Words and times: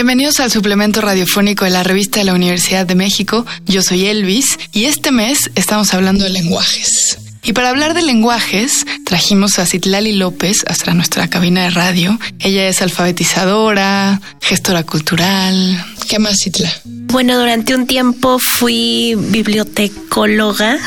Bienvenidos 0.00 0.40
al 0.40 0.50
suplemento 0.50 1.02
radiofónico 1.02 1.66
de 1.66 1.72
la 1.72 1.82
revista 1.82 2.20
de 2.20 2.24
la 2.24 2.32
Universidad 2.32 2.86
de 2.86 2.94
México. 2.94 3.44
Yo 3.66 3.82
soy 3.82 4.06
Elvis 4.06 4.58
y 4.72 4.86
este 4.86 5.12
mes 5.12 5.50
estamos 5.56 5.92
hablando 5.92 6.24
de 6.24 6.30
lenguajes. 6.30 7.18
Y 7.42 7.52
para 7.52 7.68
hablar 7.68 7.92
de 7.92 8.00
lenguajes, 8.00 8.86
trajimos 9.04 9.58
a 9.58 9.66
Citlali 9.66 10.14
López 10.14 10.64
hasta 10.66 10.94
nuestra 10.94 11.28
cabina 11.28 11.64
de 11.64 11.70
radio. 11.70 12.18
Ella 12.38 12.66
es 12.66 12.80
alfabetizadora, 12.80 14.22
gestora 14.40 14.84
cultural. 14.84 15.84
¿Qué 16.08 16.18
más, 16.18 16.38
Citla? 16.44 16.72
Bueno, 16.86 17.38
durante 17.38 17.74
un 17.74 17.86
tiempo 17.86 18.38
fui 18.38 19.16
bibliotecóloga. 19.18 20.78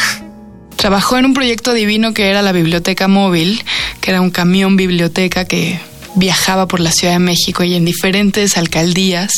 Trabajó 0.76 1.20
en 1.20 1.26
un 1.26 1.36
proyecto 1.36 1.74
divino 1.74 2.16
que 2.16 2.32
era 2.32 2.42
la 2.42 2.52
Biblioteca 2.52 3.08
Móvil, 3.08 3.64
que 4.02 4.10
era 4.10 4.22
un 4.22 4.32
camión 4.32 4.76
biblioteca 4.76 5.46
que 5.46 5.80
viajaba 6.16 6.68
por 6.68 6.80
la 6.80 6.92
Ciudad 6.92 7.14
de 7.14 7.20
México 7.20 7.64
y 7.64 7.76
en 7.76 7.86
diferentes 7.86 8.58
alcaldías 8.58 9.32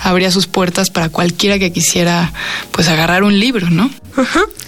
abría 0.00 0.30
sus 0.30 0.46
puertas 0.46 0.90
para 0.90 1.08
cualquiera 1.08 1.58
que 1.58 1.72
quisiera 1.72 2.32
pues 2.70 2.88
agarrar 2.88 3.24
un 3.24 3.38
libro, 3.38 3.70
¿no? 3.70 3.90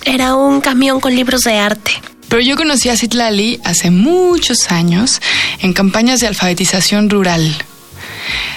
Era 0.05 0.35
un 0.35 0.61
camión 0.61 1.01
con 1.01 1.15
libros 1.15 1.43
de 1.43 1.59
arte. 1.59 1.93
Pero 2.29 2.43
yo 2.43 2.57
conocí 2.57 2.89
a 2.89 2.97
Citlali 2.97 3.61
hace 3.65 3.91
muchos 3.91 4.71
años 4.71 5.21
en 5.61 5.73
campañas 5.73 6.21
de 6.21 6.27
alfabetización 6.27 7.11
rural. 7.11 7.55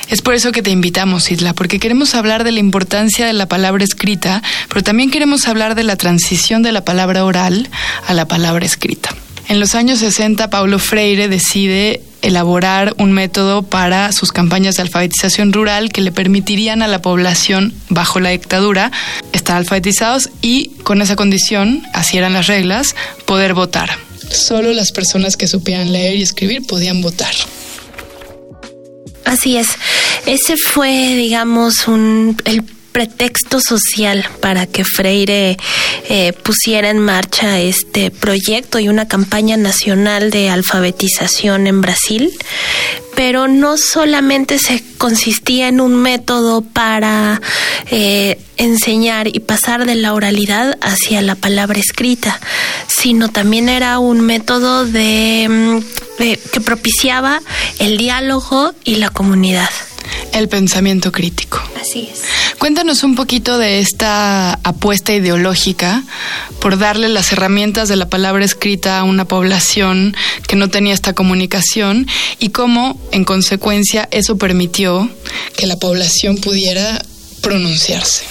Es 0.10 0.22
por 0.22 0.34
eso 0.34 0.52
que 0.52 0.62
te 0.62 0.72
invitamos, 0.72 1.30
Isla, 1.32 1.54
porque 1.54 1.80
queremos 1.80 2.16
hablar 2.16 2.44
de 2.44 2.54
la 2.54 2.60
importancia 2.60 3.28
de 3.28 3.34
la 3.34 3.48
palabra 3.48 3.84
escrita, 3.84 4.42
pero 4.70 4.82
también 4.82 5.12
queremos 5.12 5.48
hablar 5.48 5.76
de 5.76 5.84
la 5.84 5.98
transición 5.98 6.64
de 6.64 6.72
la 6.72 6.86
palabra 6.86 7.26
oral 7.26 7.70
a 8.08 8.14
la 8.14 8.26
palabra 8.26 8.66
escrita. 8.66 9.14
En 9.50 9.60
los 9.62 9.76
años 9.76 10.00
60, 10.00 10.50
Paulo 10.50 10.78
Freire 10.78 11.30
decide 11.30 12.02
elaborar 12.22 12.94
un 12.98 13.14
método 13.14 13.64
para 13.64 14.12
sus 14.12 14.34
campañas 14.34 14.76
de 14.76 14.82
alfabetización 14.82 15.54
rural 15.54 15.90
que 15.90 16.02
le 16.02 16.12
permitirían 16.12 16.82
a 16.82 16.88
la 16.88 17.02
población 17.02 17.74
bajo 17.90 18.20
la 18.20 18.32
dictadura 18.32 18.92
estar 19.32 19.56
alfabetizados 19.56 20.30
y 20.42 20.70
con 20.84 21.02
esa 21.02 21.16
condición, 21.16 21.84
así 21.94 22.18
eran 22.18 22.34
las 22.34 22.48
reglas, 22.48 22.96
poder 23.26 23.54
votar. 23.54 23.92
Solo 24.30 24.74
las 24.74 24.92
personas 24.92 25.38
que 25.38 25.48
supieran 25.48 25.94
leer 25.94 26.18
y 26.18 26.24
escribir 26.24 26.66
podían 26.68 27.02
votar. 27.02 27.34
Así 29.24 29.56
es. 29.56 29.68
Ese 30.26 30.56
fue, 30.58 31.16
digamos, 31.16 31.88
un, 31.88 32.36
el 32.44 32.64
pretexto 32.98 33.62
social 33.62 34.26
para 34.42 34.66
que 34.66 34.84
Freire 34.84 35.56
eh, 36.10 36.34
pusiera 36.34 36.90
en 36.90 36.98
marcha 36.98 37.60
este 37.60 38.10
proyecto 38.10 38.80
y 38.80 38.90
una 38.90 39.08
campaña 39.08 39.56
nacional 39.56 40.32
de 40.32 40.50
alfabetización 40.50 41.68
en 41.68 41.82
Brasil, 41.82 42.32
pero 43.16 43.48
no 43.48 43.78
solamente 43.78 44.58
se 44.58 44.84
consistía 44.98 45.68
en 45.68 45.80
un 45.80 45.94
método 45.94 46.62
para 46.62 47.40
eh, 47.92 48.40
enseñar 48.58 49.28
y 49.28 49.42
pasar 49.42 49.86
de 49.86 49.94
la 49.94 50.16
oralidad 50.16 50.76
hacia 50.82 51.22
la 51.22 51.36
palabra 51.36 51.78
escrita, 51.78 52.40
sino 52.88 53.30
también 53.30 53.70
era 53.70 54.00
un 54.00 54.22
método 54.22 54.88
de, 54.88 55.46
mm, 55.48 55.80
de 56.18 56.40
que 56.52 56.62
propiciaba 56.62 57.44
el 57.78 58.00
diálogo 58.00 58.74
y 58.84 58.96
la 58.96 59.12
comunidad. 59.12 59.70
El 60.34 60.50
pensamiento 60.50 61.12
crítico. 61.12 61.62
Así 61.80 62.10
es. 62.12 62.22
Cuéntanos 62.58 63.04
un 63.04 63.16
poquito 63.16 63.58
de 63.58 63.80
esta 63.80 64.54
apuesta 64.64 65.14
ideológica 65.14 66.04
por 66.60 66.78
darle 66.78 67.10
las 67.10 67.32
herramientas 67.32 67.88
de 67.90 67.96
la 67.96 68.10
palabra 68.10 68.44
escrita 68.44 69.00
a 69.00 69.04
una 69.04 69.26
población 69.26 70.16
que 70.48 70.56
no 70.56 70.70
tenía 70.70 70.94
esta 70.94 71.14
comunicación 71.14 72.08
y 72.40 72.50
cómo, 72.50 73.00
en 73.12 73.26
consecuencia, 73.26 74.08
eso 74.12 74.38
permitió 74.38 75.10
que 75.56 75.68
la 75.68 75.78
población 75.78 76.38
pudiera 76.38 77.04
pronunciarse. 77.42 78.26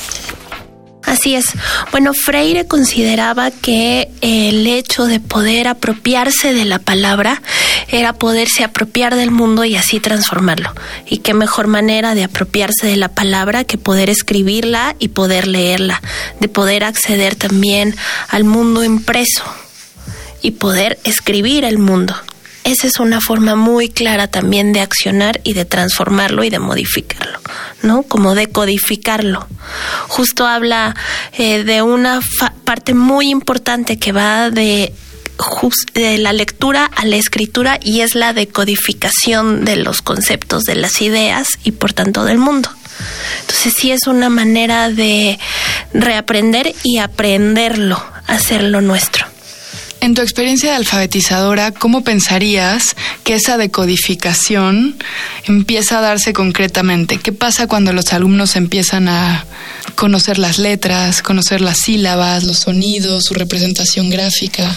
Así 1.07 1.37
es. 1.37 1.47
Bueno, 1.93 2.13
Freire 2.15 2.67
consideraba 2.67 3.53
que 3.53 4.09
el 4.23 4.67
hecho 4.67 5.07
de 5.07 5.21
poder 5.21 5.69
apropiarse 5.69 6.53
de 6.53 6.65
la 6.65 6.81
palabra 6.81 7.43
era 7.89 8.13
poderse 8.13 8.65
apropiar 8.65 9.15
del 9.15 9.31
mundo 9.31 9.65
y 9.65 9.77
así 9.77 10.01
transformarlo. 10.01 10.73
Y 11.09 11.19
qué 11.19 11.35
mejor 11.35 11.67
manera 11.67 12.15
de 12.15 12.25
apropiarse 12.25 12.87
de 12.87 12.97
la 12.97 13.09
palabra 13.09 13.65
que 13.65 13.79
poder 13.79 14.11
escribirla 14.11 14.97
y 14.99 15.09
poder 15.09 15.47
leerla, 15.47 16.01
de 16.41 16.49
poder 16.49 16.85
acceder 16.85 17.35
también 17.35 17.95
al 18.29 18.45
mundo 18.45 18.85
impreso 18.85 19.45
y 20.43 20.53
poder 20.53 20.99
escribir 21.05 21.65
el 21.65 21.79
mundo 21.79 22.15
esa 22.67 22.89
es 22.89 22.99
una 22.99 23.21
forma 23.21 23.55
muy 23.55 23.89
clara 23.89 24.27
también 24.27 24.73
de 24.73 24.81
accionar 24.81 25.41
y 25.45 25.53
de 25.53 25.65
transformarlo 25.65 26.43
y 26.43 26.51
de 26.51 26.59
modificarlo, 26.59 27.39
¿no? 27.83 28.03
Como 28.03 28.35
de 28.35 28.49
codificarlo. 28.49 29.47
Justo 30.09 30.49
habla 30.49 30.97
eh, 31.39 31.63
de 31.63 31.83
una 31.83 32.21
parte 32.65 32.93
muy 32.93 33.31
importante 33.31 34.01
que 34.01 34.11
va 34.11 34.51
de 34.51 34.93
de 35.95 36.19
la 36.19 36.33
lectura 36.33 36.85
a 36.85 37.05
la 37.05 37.17
escritura 37.17 37.79
y 37.83 38.01
es 38.01 38.15
la 38.15 38.33
decodificación 38.33 39.65
de 39.65 39.77
los 39.77 40.03
conceptos, 40.03 40.65
de 40.65 40.77
las 40.77 41.01
ideas 41.03 41.49
y 41.65 41.73
por 41.73 41.93
tanto 41.93 42.25
del 42.25 42.39
mundo. 42.39 42.71
Entonces 43.41 43.75
sí 43.77 43.91
es 43.91 44.07
una 44.07 44.31
manera 44.31 44.91
de 44.91 45.39
reaprender 45.93 46.75
y 46.83 46.99
aprenderlo, 46.99 48.03
hacerlo 48.27 48.81
nuestro. 48.81 49.27
En 50.07 50.15
tu 50.15 50.23
experiencia 50.23 50.71
de 50.71 50.77
alfabetizadora, 50.77 51.73
¿cómo 51.73 52.05
pensarías 52.05 52.95
que 53.25 53.35
esa 53.35 53.57
decodificación 53.57 54.95
empieza 55.49 55.99
a 55.99 56.01
darse 56.01 56.33
concretamente? 56.33 57.19
¿Qué 57.19 57.33
pasa 57.33 57.67
cuando 57.67 57.93
los 57.93 58.13
alumnos 58.13 58.55
empiezan 58.55 59.09
a 59.09 59.45
conocer 59.97 60.39
las 60.39 60.59
letras, 60.59 61.23
conocer 61.23 61.61
las 61.61 61.79
sílabas, 61.79 62.45
los 62.45 62.59
sonidos, 62.59 63.25
su 63.25 63.35
representación 63.35 64.09
gráfica? 64.09 64.77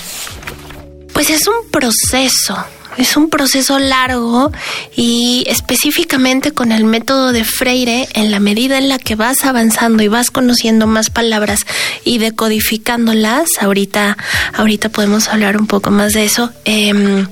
Pues 1.13 1.29
es 1.29 1.45
un 1.45 1.69
proceso 1.69 2.65
es 2.99 3.15
un 3.17 3.29
proceso 3.29 3.79
largo 3.79 4.51
y 4.95 5.45
específicamente 5.47 6.51
con 6.51 6.71
el 6.71 6.83
método 6.83 7.31
de 7.31 7.43
Freire, 7.43 8.07
en 8.13 8.31
la 8.31 8.39
medida 8.39 8.77
en 8.77 8.89
la 8.89 8.99
que 8.99 9.15
vas 9.15 9.45
avanzando 9.45 10.03
y 10.03 10.07
vas 10.07 10.31
conociendo 10.31 10.87
más 10.87 11.09
palabras 11.09 11.65
y 12.03 12.17
decodificándolas, 12.17 13.49
ahorita, 13.59 14.17
ahorita 14.53 14.89
podemos 14.89 15.27
hablar 15.29 15.57
un 15.57 15.67
poco 15.67 15.91
más 15.91 16.13
de 16.13 16.25
eso, 16.25 16.51
eh, 16.65 17.25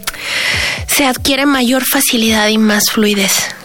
se 0.88 1.05
adquiere 1.05 1.45
mayor 1.45 1.84
facilidad 1.85 2.47
y 2.47 2.57
más 2.57 2.89
fluidez 2.91 3.56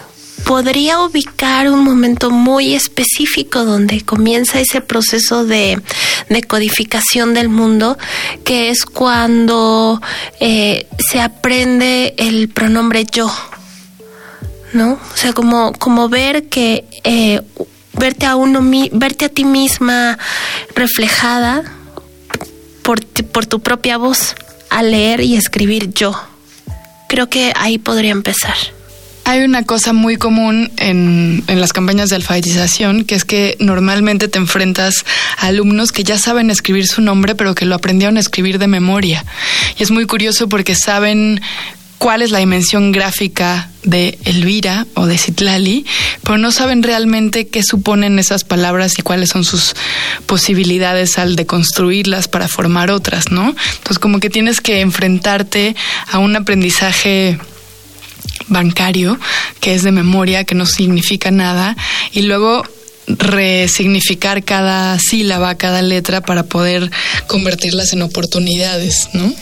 podría 0.53 1.01
ubicar 1.01 1.71
un 1.71 1.83
momento 1.83 2.31
muy 2.31 2.75
específico 2.75 3.65
donde 3.65 4.03
comienza 4.03 4.61
ese 4.61 4.83
proceso 4.83 5.47
de, 5.47 5.81
codificación 6.47 7.33
del 7.33 7.49
mundo, 7.49 7.97
que 8.45 8.69
es 8.69 8.85
cuando 8.85 9.99
eh, 10.41 10.87
se 10.99 11.23
aprende 11.23 12.15
el 12.19 12.51
pronombre 12.51 13.07
yo. 13.11 13.33
¿No? 14.75 15.01
O 15.15 15.17
sea, 15.17 15.33
como, 15.33 15.73
como 15.73 16.11
ver 16.11 16.51
que 16.51 16.85
eh, 17.03 17.41
verte 17.95 18.27
a 18.27 18.37
uno 18.37 18.61
verte 18.93 19.25
a 19.25 19.29
ti 19.31 19.47
misma 19.47 20.19
reflejada 20.75 21.63
por, 22.83 23.03
por 23.07 23.47
tu 23.47 23.61
propia 23.61 23.97
voz 23.97 24.35
al 24.69 24.91
leer 24.91 25.23
y 25.23 25.35
escribir 25.35 25.95
yo. 25.95 26.13
Creo 27.09 27.31
que 27.31 27.55
ahí 27.57 27.79
podría 27.79 28.11
empezar. 28.11 28.57
Hay 29.25 29.41
una 29.41 29.65
cosa 29.65 29.93
muy 29.93 30.17
común 30.17 30.71
en, 30.79 31.45
en, 31.47 31.61
las 31.61 31.73
campañas 31.73 32.09
de 32.09 32.17
alfabetización, 32.17 33.05
que 33.05 33.15
es 33.15 33.25
que 33.25 33.57
normalmente 33.61 34.29
te 34.29 34.39
enfrentas 34.39 35.05
a 35.39 35.47
alumnos 35.47 35.93
que 35.93 36.03
ya 36.03 36.19
saben 36.19 36.51
escribir 36.51 36.87
su 36.87 37.03
nombre, 37.03 37.35
pero 37.35 37.55
que 37.55 37.65
lo 37.65 37.75
aprendieron 37.75 38.17
a 38.17 38.21
escribir 38.21 38.59
de 38.59 38.67
memoria. 38.67 39.25
Y 39.79 39.83
es 39.83 39.91
muy 39.91 40.07
curioso 40.07 40.49
porque 40.49 40.75
saben 40.75 41.41
cuál 42.03 42.21
es 42.21 42.33
la 42.33 42.41
dimensión 42.41 42.91
gráfica 42.91 43.71
de 43.85 44.19
Elvira 44.25 44.89
o 44.95 45.07
de 45.07 45.19
Citlali, 45.19 45.87
pero 46.25 46.37
no 46.37 46.51
saben 46.51 46.83
realmente 46.83 47.47
qué 47.47 47.63
suponen 47.63 48.19
esas 48.19 48.43
palabras 48.43 48.99
y 48.99 49.03
cuáles 49.03 49.29
son 49.29 49.45
sus 49.45 49.77
posibilidades 50.27 51.17
al 51.19 51.37
deconstruirlas 51.37 52.27
para 52.27 52.49
formar 52.49 52.91
otras, 52.91 53.31
¿no? 53.31 53.55
Entonces 53.75 54.01
como 54.01 54.19
que 54.19 54.31
tienes 54.31 54.61
que 54.61 54.81
enfrentarte 54.81 55.77
a 56.11 56.19
un 56.19 56.35
aprendizaje 56.35 57.39
bancario, 58.49 59.19
que 59.61 59.75
es 59.75 59.83
de 59.83 59.93
memoria, 59.93 60.45
que 60.45 60.55
no 60.55 60.67
significa 60.67 61.31
nada, 61.31 61.77
y 62.13 62.23
luego 62.23 62.63
resignificar 63.07 64.45
cada 64.45 64.99
sílaba, 64.99 65.57
cada 65.57 65.83
letra 65.83 66.21
para 66.21 66.45
poder 66.45 66.91
convertirlas 67.27 67.93
en 67.93 68.03
oportunidades, 68.03 69.09
¿no? 69.13 69.33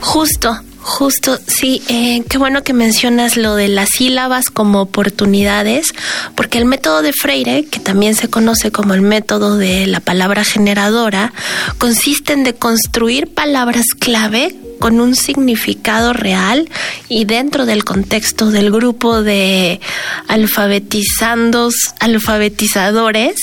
Justo, 0.00 0.58
Justo, 0.88 1.38
sí, 1.46 1.82
eh, 1.88 2.22
qué 2.30 2.38
bueno 2.38 2.62
que 2.62 2.72
mencionas 2.72 3.36
lo 3.36 3.56
de 3.56 3.68
las 3.68 3.90
sílabas 3.90 4.48
como 4.48 4.80
oportunidades, 4.80 5.92
porque 6.34 6.56
el 6.56 6.64
método 6.64 7.02
de 7.02 7.12
Freire, 7.12 7.66
que 7.66 7.78
también 7.78 8.14
se 8.14 8.30
conoce 8.30 8.72
como 8.72 8.94
el 8.94 9.02
método 9.02 9.58
de 9.58 9.86
la 9.86 10.00
palabra 10.00 10.44
generadora, 10.44 11.34
consiste 11.76 12.32
en 12.32 12.42
de 12.42 12.54
construir 12.54 13.26
palabras 13.28 13.84
clave 13.98 14.56
con 14.80 15.00
un 15.00 15.14
significado 15.14 16.14
real 16.14 16.70
y 17.08 17.24
dentro 17.24 17.66
del 17.66 17.84
contexto 17.84 18.50
del 18.50 18.70
grupo 18.70 19.22
de 19.22 19.80
alfabetizandos, 20.26 21.74
alfabetizadores 22.00 23.36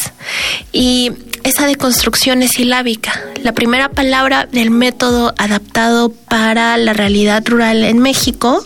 y 0.71 1.11
esa 1.43 1.67
deconstrucción 1.67 2.41
es 2.41 2.53
silábica. 2.53 3.21
La 3.43 3.53
primera 3.53 3.89
palabra 3.89 4.47
del 4.51 4.71
método 4.71 5.35
adaptado 5.37 6.09
para 6.09 6.75
la 6.77 6.93
realidad 6.93 7.43
rural 7.45 7.83
en 7.83 7.99
México 7.99 8.65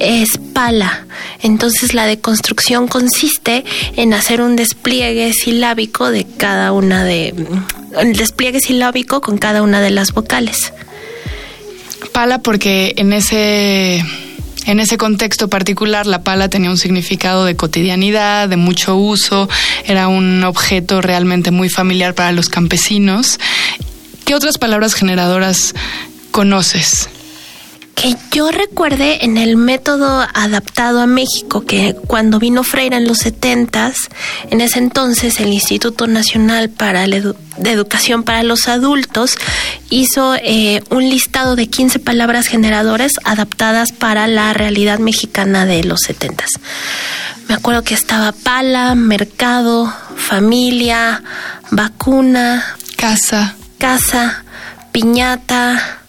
es 0.00 0.38
pala. 0.52 1.06
Entonces 1.40 1.94
la 1.94 2.06
deconstrucción 2.06 2.88
consiste 2.88 3.64
en 3.96 4.12
hacer 4.12 4.40
un 4.40 4.56
despliegue 4.56 5.32
silábico 5.32 6.10
de 6.10 6.24
cada 6.24 6.72
una 6.72 7.04
de 7.04 7.32
el 7.96 8.16
despliegue 8.16 8.60
silábico 8.60 9.20
con 9.20 9.38
cada 9.38 9.62
una 9.62 9.80
de 9.80 9.90
las 9.90 10.12
vocales. 10.12 10.72
Pala 12.12 12.38
porque 12.38 12.94
en 12.96 13.12
ese 13.12 14.04
en 14.66 14.80
ese 14.80 14.96
contexto 14.96 15.48
particular, 15.48 16.06
la 16.06 16.22
pala 16.22 16.48
tenía 16.48 16.70
un 16.70 16.78
significado 16.78 17.44
de 17.44 17.54
cotidianidad, 17.54 18.48
de 18.48 18.56
mucho 18.56 18.96
uso, 18.96 19.48
era 19.84 20.08
un 20.08 20.42
objeto 20.42 21.02
realmente 21.02 21.50
muy 21.50 21.68
familiar 21.68 22.14
para 22.14 22.32
los 22.32 22.48
campesinos. 22.48 23.38
¿Qué 24.24 24.34
otras 24.34 24.56
palabras 24.56 24.94
generadoras 24.94 25.74
conoces? 26.30 27.10
Que 27.94 28.16
yo 28.32 28.50
recuerde 28.50 29.24
en 29.24 29.36
el 29.36 29.56
método 29.56 30.26
adaptado 30.34 31.00
a 31.00 31.06
México, 31.06 31.64
que 31.64 31.94
cuando 32.06 32.38
vino 32.38 32.64
Freire 32.64 32.96
en 32.96 33.06
los 33.06 33.18
setentas, 33.18 33.96
en 34.50 34.60
ese 34.60 34.78
entonces 34.78 35.40
el 35.40 35.52
Instituto 35.52 36.06
Nacional 36.06 36.70
para 36.70 37.06
la 37.06 37.34
de 37.56 37.70
Educación 37.70 38.24
para 38.24 38.42
los 38.42 38.68
Adultos 38.68 39.36
hizo 39.90 40.34
eh, 40.34 40.82
un 40.90 41.08
listado 41.08 41.56
de 41.56 41.68
15 41.68 42.00
palabras 42.00 42.46
generadoras 42.46 43.12
adaptadas 43.24 43.92
para 43.92 44.26
la 44.26 44.52
realidad 44.52 44.98
mexicana 44.98 45.64
de 45.66 45.84
los 45.84 46.00
setentas. 46.00 46.50
Me 47.48 47.54
acuerdo 47.54 47.82
que 47.82 47.94
estaba 47.94 48.32
pala, 48.32 48.94
mercado, 48.94 49.92
familia, 50.16 51.22
vacuna, 51.70 52.76
casa, 52.96 53.54
casa, 53.78 54.44
piñata, 54.92 56.03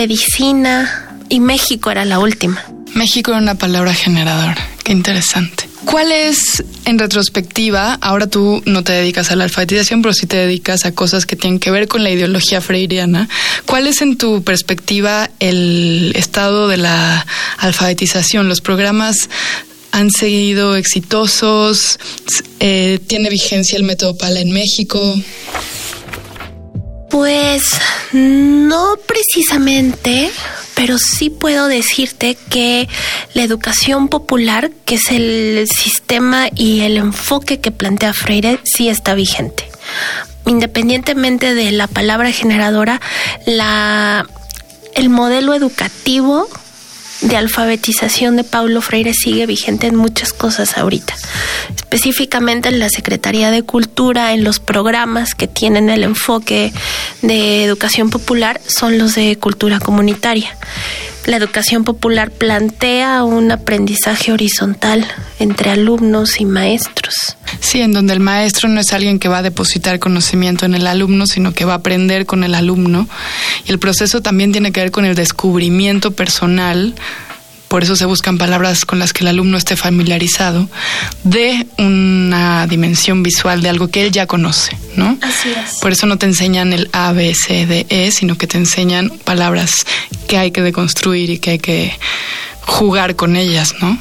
medicina 0.00 1.18
y 1.28 1.40
México 1.40 1.90
era 1.90 2.06
la 2.06 2.20
última. 2.20 2.64
México 2.94 3.32
era 3.32 3.38
una 3.38 3.56
palabra 3.56 3.92
generadora. 3.92 4.56
Qué 4.82 4.92
interesante. 4.92 5.68
¿Cuál 5.84 6.10
es, 6.10 6.64
en 6.86 6.98
retrospectiva, 6.98 7.98
ahora 8.00 8.26
tú 8.26 8.62
no 8.64 8.82
te 8.82 8.92
dedicas 8.92 9.30
a 9.30 9.36
la 9.36 9.44
alfabetización, 9.44 10.00
pero 10.00 10.14
sí 10.14 10.26
te 10.26 10.38
dedicas 10.38 10.86
a 10.86 10.92
cosas 10.92 11.26
que 11.26 11.36
tienen 11.36 11.60
que 11.60 11.70
ver 11.70 11.86
con 11.86 12.02
la 12.02 12.08
ideología 12.08 12.62
freiriana? 12.62 13.28
¿Cuál 13.66 13.86
es, 13.86 14.00
en 14.00 14.16
tu 14.16 14.42
perspectiva, 14.42 15.28
el 15.38 16.12
estado 16.16 16.68
de 16.68 16.78
la 16.78 17.26
alfabetización? 17.58 18.48
¿Los 18.48 18.62
programas 18.62 19.28
han 19.92 20.10
seguido 20.10 20.76
exitosos? 20.76 21.98
Eh, 22.58 23.00
¿Tiene 23.06 23.28
vigencia 23.28 23.76
el 23.76 23.84
método 23.84 24.16
PALA 24.16 24.40
en 24.40 24.50
México? 24.50 25.14
Pues 27.20 27.64
no 28.12 28.94
precisamente, 29.06 30.30
pero 30.74 30.96
sí 30.96 31.28
puedo 31.28 31.68
decirte 31.68 32.34
que 32.48 32.88
la 33.34 33.42
educación 33.42 34.08
popular, 34.08 34.70
que 34.86 34.94
es 34.94 35.10
el 35.10 35.68
sistema 35.68 36.48
y 36.54 36.80
el 36.80 36.96
enfoque 36.96 37.60
que 37.60 37.72
plantea 37.72 38.14
Freire, 38.14 38.58
sí 38.64 38.88
está 38.88 39.12
vigente. 39.12 39.68
Independientemente 40.46 41.52
de 41.52 41.72
la 41.72 41.88
palabra 41.88 42.32
generadora, 42.32 43.02
la, 43.44 44.26
el 44.94 45.10
modelo 45.10 45.52
educativo 45.52 46.48
de 47.20 47.36
alfabetización 47.36 48.36
de 48.36 48.44
Paulo 48.44 48.80
Freire 48.80 49.14
sigue 49.14 49.46
vigente 49.46 49.86
en 49.86 49.96
muchas 49.96 50.32
cosas 50.32 50.78
ahorita, 50.78 51.14
específicamente 51.76 52.68
en 52.68 52.78
la 52.78 52.88
Secretaría 52.88 53.50
de 53.50 53.62
Cultura, 53.62 54.32
en 54.32 54.44
los 54.44 54.60
programas 54.60 55.34
que 55.34 55.46
tienen 55.46 55.90
el 55.90 56.04
enfoque 56.04 56.72
de 57.22 57.64
educación 57.64 58.10
popular, 58.10 58.60
son 58.66 58.98
los 58.98 59.14
de 59.14 59.36
cultura 59.36 59.80
comunitaria. 59.80 60.56
La 61.26 61.36
educación 61.36 61.84
popular 61.84 62.30
plantea 62.30 63.24
un 63.24 63.52
aprendizaje 63.52 64.32
horizontal 64.32 65.06
entre 65.38 65.70
alumnos 65.70 66.40
y 66.40 66.46
maestros. 66.46 67.36
Sí, 67.60 67.80
en 67.80 67.92
donde 67.92 68.14
el 68.14 68.20
maestro 68.20 68.68
no 68.68 68.80
es 68.80 68.92
alguien 68.92 69.18
que 69.18 69.28
va 69.28 69.38
a 69.38 69.42
depositar 69.42 69.98
conocimiento 69.98 70.66
en 70.66 70.74
el 70.74 70.86
alumno, 70.86 71.26
sino 71.26 71.52
que 71.52 71.64
va 71.64 71.74
a 71.74 71.76
aprender 71.76 72.26
con 72.26 72.42
el 72.44 72.54
alumno. 72.54 73.08
Y 73.66 73.70
el 73.70 73.78
proceso 73.78 74.22
también 74.22 74.52
tiene 74.52 74.72
que 74.72 74.80
ver 74.80 74.90
con 74.90 75.04
el 75.04 75.14
descubrimiento 75.14 76.12
personal 76.12 76.94
por 77.70 77.84
eso 77.84 77.94
se 77.94 78.04
buscan 78.04 78.36
palabras 78.36 78.84
con 78.84 78.98
las 78.98 79.12
que 79.12 79.22
el 79.22 79.28
alumno 79.28 79.56
esté 79.56 79.76
familiarizado, 79.76 80.68
de 81.22 81.68
una 81.78 82.66
dimensión 82.66 83.22
visual 83.22 83.62
de 83.62 83.68
algo 83.68 83.86
que 83.86 84.04
él 84.04 84.10
ya 84.10 84.26
conoce, 84.26 84.76
¿no? 84.96 85.16
Así 85.22 85.50
es. 85.50 85.78
Por 85.78 85.92
eso 85.92 86.08
no 86.08 86.18
te 86.18 86.26
enseñan 86.26 86.72
el 86.72 86.90
A, 86.92 87.12
B, 87.12 87.32
C, 87.32 87.66
D, 87.66 87.86
E, 87.88 88.10
sino 88.10 88.36
que 88.36 88.48
te 88.48 88.58
enseñan 88.58 89.10
palabras 89.22 89.86
que 90.26 90.36
hay 90.36 90.50
que 90.50 90.62
deconstruir 90.62 91.30
y 91.30 91.38
que 91.38 91.50
hay 91.52 91.58
que 91.60 91.92
jugar 92.62 93.14
con 93.14 93.36
ellas, 93.36 93.76
¿no? 93.80 93.96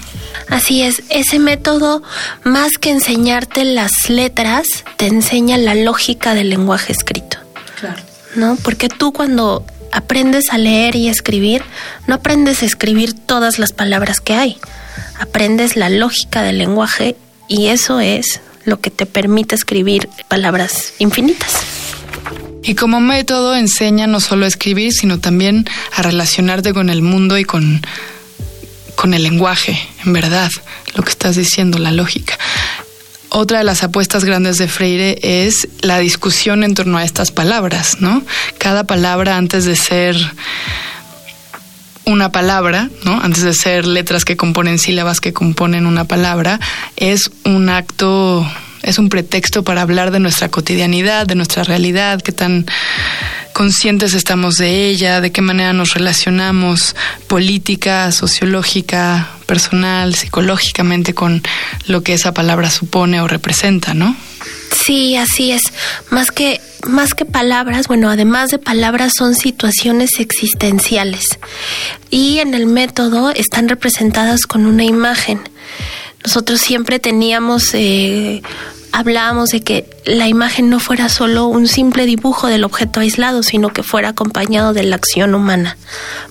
Así 0.47 0.81
es, 0.81 1.03
ese 1.09 1.39
método, 1.39 2.01
más 2.43 2.71
que 2.79 2.91
enseñarte 2.91 3.63
las 3.65 3.91
letras, 4.09 4.65
te 4.97 5.07
enseña 5.07 5.57
la 5.57 5.75
lógica 5.75 6.33
del 6.33 6.49
lenguaje 6.49 6.91
escrito. 6.91 7.37
Claro. 7.79 8.01
¿No? 8.35 8.55
Porque 8.57 8.89
tú 8.89 9.11
cuando 9.13 9.65
aprendes 9.91 10.45
a 10.51 10.57
leer 10.57 10.95
y 10.95 11.09
escribir, 11.09 11.63
no 12.07 12.15
aprendes 12.15 12.63
a 12.63 12.65
escribir 12.65 13.13
todas 13.13 13.59
las 13.59 13.73
palabras 13.73 14.21
que 14.21 14.35
hay, 14.35 14.57
aprendes 15.19 15.75
la 15.75 15.89
lógica 15.89 16.43
del 16.43 16.57
lenguaje 16.57 17.15
y 17.47 17.67
eso 17.67 17.99
es 17.99 18.41
lo 18.65 18.79
que 18.79 18.91
te 18.91 19.05
permite 19.05 19.55
escribir 19.55 20.09
palabras 20.27 20.93
infinitas. 20.99 21.61
Y 22.63 22.75
como 22.75 22.99
método 22.99 23.55
enseña 23.55 24.05
no 24.05 24.19
solo 24.19 24.45
a 24.45 24.47
escribir, 24.47 24.91
sino 24.91 25.19
también 25.19 25.65
a 25.95 26.01
relacionarte 26.01 26.73
con 26.73 26.89
el 26.89 27.01
mundo 27.01 27.37
y 27.37 27.45
con, 27.45 27.81
con 28.99 29.13
el 29.13 29.23
lenguaje, 29.23 29.79
en 30.05 30.11
verdad, 30.11 30.49
lo 30.93 31.03
que 31.03 31.09
estás 31.09 31.37
diciendo, 31.37 31.79
la 31.79 31.93
lógica. 31.93 32.37
Otra 33.29 33.59
de 33.59 33.63
las 33.63 33.81
apuestas 33.81 34.25
grandes 34.25 34.57
de 34.57 34.67
Freire 34.67 35.17
es 35.23 35.69
la 35.79 35.99
discusión 35.99 36.65
en 36.65 36.73
torno 36.73 36.97
a 36.97 37.05
estas 37.05 37.31
palabras, 37.31 38.01
¿no? 38.01 38.21
Cada 38.57 38.83
palabra 38.83 39.37
antes 39.37 39.63
de 39.63 39.77
ser 39.77 40.17
una 42.03 42.33
palabra, 42.33 42.89
¿no? 43.05 43.21
Antes 43.21 43.43
de 43.43 43.53
ser 43.53 43.87
letras 43.87 44.25
que 44.25 44.35
componen 44.35 44.77
sílabas 44.77 45.21
que 45.21 45.31
componen 45.31 45.85
una 45.85 46.03
palabra, 46.03 46.59
es 46.97 47.31
un 47.45 47.69
acto, 47.69 48.45
es 48.81 48.99
un 48.99 49.07
pretexto 49.07 49.63
para 49.63 49.81
hablar 49.81 50.11
de 50.11 50.19
nuestra 50.19 50.49
cotidianidad, 50.49 51.25
de 51.25 51.35
nuestra 51.35 51.63
realidad, 51.63 52.21
qué 52.21 52.33
tan 52.33 52.65
conscientes 53.53 54.13
estamos 54.13 54.55
de 54.55 54.87
ella, 54.87 55.21
de 55.21 55.31
qué 55.31 55.41
manera 55.41 55.73
nos 55.73 55.93
relacionamos 55.93 56.95
política, 57.27 58.11
sociológica, 58.11 59.29
personal, 59.45 60.15
psicológicamente 60.15 61.13
con 61.13 61.41
lo 61.87 62.03
que 62.03 62.13
esa 62.13 62.33
palabra 62.33 62.69
supone 62.69 63.21
o 63.21 63.27
representa, 63.27 63.93
¿no? 63.93 64.15
Sí, 64.85 65.15
así 65.15 65.51
es. 65.51 65.61
Más 66.09 66.31
que 66.31 66.61
más 66.87 67.13
que 67.13 67.25
palabras, 67.25 67.87
bueno, 67.87 68.09
además 68.09 68.51
de 68.51 68.57
palabras 68.57 69.13
son 69.17 69.35
situaciones 69.35 70.11
existenciales. 70.19 71.25
Y 72.09 72.39
en 72.39 72.53
el 72.53 72.67
método 72.67 73.31
están 73.31 73.67
representadas 73.67 74.45
con 74.45 74.65
una 74.65 74.85
imagen. 74.85 75.41
Nosotros 76.23 76.61
siempre 76.61 76.99
teníamos 76.99 77.73
eh, 77.73 78.41
hablábamos 78.91 79.49
de 79.49 79.61
que 79.61 79.89
la 80.05 80.27
imagen 80.27 80.69
no 80.69 80.79
fuera 80.79 81.09
solo 81.09 81.47
un 81.47 81.67
simple 81.67 82.05
dibujo 82.05 82.47
del 82.47 82.63
objeto 82.63 82.99
aislado, 82.99 83.43
sino 83.43 83.69
que 83.69 83.83
fuera 83.83 84.09
acompañado 84.09 84.73
de 84.73 84.83
la 84.83 84.95
acción 84.95 85.35
humana, 85.35 85.77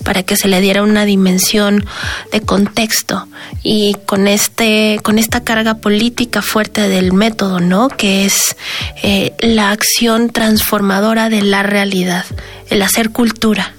para 0.05 0.23
que 0.23 0.37
se 0.37 0.49
le 0.49 0.61
diera 0.61 0.83
una 0.83 1.05
dimensión 1.05 1.87
de 2.33 2.41
contexto 2.41 3.27
y 3.63 3.97
con 4.07 4.29
este, 4.29 5.01
con 5.03 5.19
esta 5.19 5.45
carga 5.45 5.75
política 5.75 6.43
fuerte 6.43 6.89
del 6.89 7.13
método, 7.13 7.61
¿no? 7.61 7.89
Que 7.89 8.25
es 8.25 8.57
eh, 9.03 9.35
la 9.41 9.71
acción 9.71 10.31
transformadora 10.31 11.29
de 11.29 11.43
la 11.43 11.63
realidad, 11.63 12.25
el 12.71 12.83
hacer 12.83 13.11
cultura. 13.11 13.75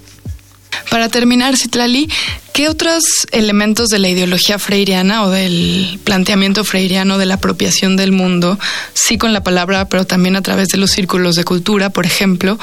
Para 0.89 1.09
terminar, 1.09 1.55
Citlali, 1.55 2.09
¿qué 2.51 2.67
otros 2.67 3.03
elementos 3.31 3.89
de 3.89 3.99
la 3.99 4.09
ideología 4.09 4.57
freiriana 4.57 5.23
o 5.23 5.29
del 5.29 5.99
planteamiento 6.03 6.63
freiriano 6.63 7.17
de 7.19 7.27
la 7.27 7.35
apropiación 7.35 7.95
del 7.95 8.11
mundo, 8.11 8.57
sí 8.93 9.17
con 9.17 9.31
la 9.31 9.43
palabra, 9.43 9.87
pero 9.87 10.05
también 10.05 10.35
a 10.35 10.41
través 10.41 10.69
de 10.69 10.79
los 10.79 10.91
círculos 10.91 11.35
de 11.35 11.43
cultura, 11.43 11.91
por 11.91 12.07
ejemplo, 12.07 12.57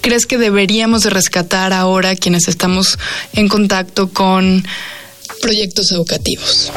crees 0.00 0.24
que 0.26 0.38
deberíamos 0.38 1.02
de 1.02 1.10
rescatar 1.10 1.72
ahora 1.72 2.16
quienes 2.16 2.48
estamos 2.48 2.98
en 3.34 3.48
contacto 3.48 4.08
con 4.08 4.66
proyectos 5.42 5.92
educativos? 5.92 6.72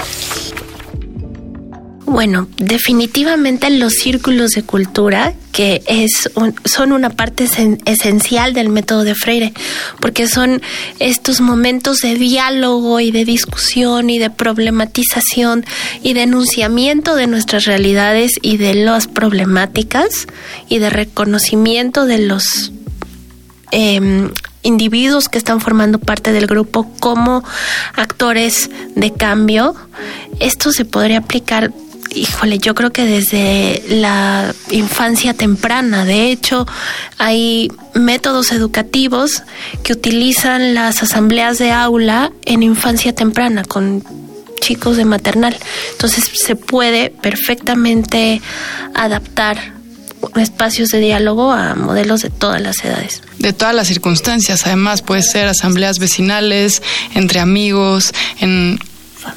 Bueno, 2.09 2.47
definitivamente 2.55 3.69
los 3.69 3.91
círculos 3.91 4.51
de 4.51 4.63
cultura, 4.63 5.33
que 5.51 5.83
es 5.87 6.29
son 6.63 6.93
una 6.93 7.09
parte 7.09 7.45
esencial 7.83 8.53
del 8.53 8.69
método 8.69 9.03
de 9.03 9.13
Freire, 9.13 9.53
porque 9.99 10.29
son 10.29 10.61
estos 10.99 11.41
momentos 11.41 11.97
de 11.97 12.15
diálogo 12.15 13.01
y 13.01 13.11
de 13.11 13.25
discusión 13.25 14.09
y 14.09 14.19
de 14.19 14.29
problematización 14.29 15.65
y 16.01 16.13
de 16.13 16.23
enunciamiento 16.23 17.13
de 17.13 17.27
nuestras 17.27 17.65
realidades 17.65 18.31
y 18.41 18.55
de 18.55 18.73
las 18.73 19.07
problemáticas 19.07 20.27
y 20.69 20.79
de 20.79 20.89
reconocimiento 20.89 22.05
de 22.05 22.19
los 22.19 22.71
eh, 23.71 24.29
individuos 24.63 25.27
que 25.27 25.37
están 25.37 25.59
formando 25.59 25.99
parte 25.99 26.31
del 26.31 26.47
grupo 26.47 26.89
como 27.01 27.43
actores 27.95 28.69
de 28.95 29.11
cambio. 29.11 29.75
Esto 30.39 30.71
se 30.71 30.85
podría 30.85 31.17
aplicar 31.17 31.73
híjole, 32.17 32.59
yo 32.59 32.75
creo 32.75 32.91
que 32.91 33.05
desde 33.05 33.83
la 33.89 34.53
infancia 34.71 35.33
temprana. 35.33 36.05
De 36.05 36.31
hecho, 36.31 36.65
hay 37.17 37.71
métodos 37.93 38.51
educativos 38.51 39.43
que 39.83 39.93
utilizan 39.93 40.73
las 40.73 41.03
asambleas 41.03 41.57
de 41.57 41.71
aula 41.71 42.31
en 42.45 42.63
infancia 42.63 43.13
temprana 43.13 43.63
con 43.63 44.03
chicos 44.59 44.97
de 44.97 45.05
maternal. 45.05 45.57
Entonces 45.91 46.29
se 46.33 46.55
puede 46.55 47.09
perfectamente 47.09 48.41
adaptar 48.93 49.77
espacios 50.35 50.89
de 50.89 50.99
diálogo 50.99 51.51
a 51.51 51.75
modelos 51.75 52.21
de 52.21 52.29
todas 52.29 52.61
las 52.61 52.83
edades. 52.83 53.21
De 53.39 53.53
todas 53.53 53.73
las 53.75 53.87
circunstancias, 53.87 54.65
además 54.65 55.01
puede 55.01 55.21
ser 55.21 55.47
asambleas 55.47 55.99
vecinales, 55.99 56.81
entre 57.13 57.39
amigos, 57.39 58.13
en, 58.39 58.79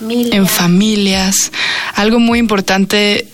en 0.08 0.46
familias. 0.46 1.52
Algo 1.94 2.18
muy 2.18 2.38
importante 2.38 3.26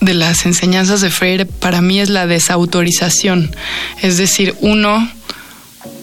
de 0.00 0.14
las 0.14 0.46
enseñanzas 0.46 1.00
de 1.00 1.10
Freire 1.10 1.46
para 1.46 1.80
mí 1.80 2.00
es 2.00 2.10
la 2.10 2.26
desautorización. 2.26 3.54
Es 4.02 4.16
decir, 4.16 4.54
uno 4.60 5.10